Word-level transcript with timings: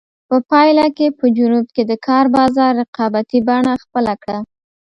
په 0.29 0.37
پایله 0.49 0.85
کې 0.97 1.07
په 1.19 1.25
جنوب 1.37 1.65
کې 1.75 1.83
د 1.89 1.93
کار 2.07 2.25
بازار 2.35 2.71
رقابتي 2.81 3.39
بڼه 3.47 3.73
خپله 3.83 4.13
کړه. 4.23 4.39